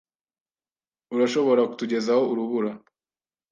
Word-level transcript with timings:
Urashobora 1.13 1.61
kutugezaho 1.69 2.23
urubura? 2.31 2.71